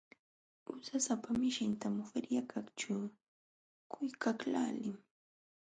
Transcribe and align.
Usasapa 0.77 1.29
mishitam 1.39 1.95
feriakaqćhu 2.09 2.95
quykaqlaaliman. 3.91 4.97